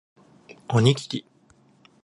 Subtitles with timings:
[0.69, 1.25] おにぎり